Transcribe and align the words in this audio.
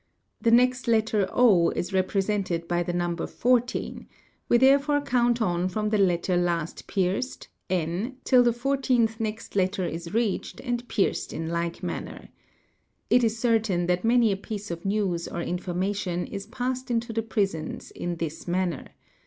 The 0.41 0.49
next 0.49 0.87
letter 0.87 1.27
0 1.27 1.73
is 1.75 1.93
represented 1.93 2.67
by 2.67 2.81
the 2.81 2.91
number 2.91 3.27
15, 3.27 4.07
we 4.49 4.57
therefore 4.57 4.99
count 4.99 5.43
on 5.43 5.69
from 5.69 5.89
the 5.89 5.99
letter 5.99 6.35
last 6.35 6.87
pierced, 6.87 7.49
n, 7.69 8.17
till 8.23 8.41
the 8.41 8.49
15th 8.51 9.19
next 9.19 9.55
letter 9.55 9.85
is 9.85 10.11
reached 10.11 10.59
and 10.61 10.87
pierced 10.89 11.31
in 11.33 11.49
like 11.49 11.83
manner. 11.83 12.29
It 13.11 13.23
is 13.23 13.37
certain 13.37 13.85
that 13.85 14.03
many 14.03 14.31
a 14.31 14.37
piece 14.37 14.71
of 14.71 14.85
news 14.85 15.27
or 15.27 15.39
information 15.43 16.27
i: 16.33 16.39
passed 16.49 16.89
into 16.89 17.13
the 17.13 17.21
prisons 17.21 17.91
in 17.91 18.15
this 18.15 18.47
manner. 18.47 18.87